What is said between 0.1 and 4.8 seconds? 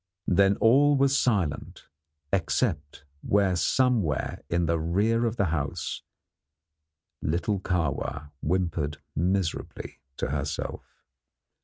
Then all was silent except where somewhere in the